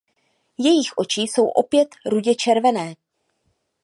Jejich 0.57 0.93
oči 0.97 1.21
jsou 1.21 1.47
opět 1.47 1.87
rudě 2.05 2.35
červené. 2.35 2.95